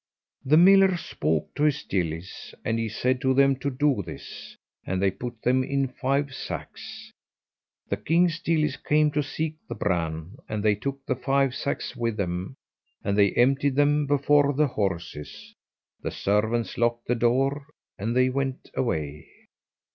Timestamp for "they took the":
10.65-11.15